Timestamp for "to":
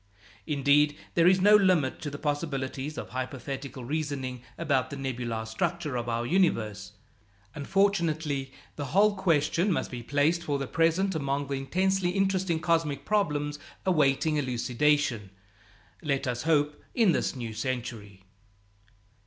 2.01-2.09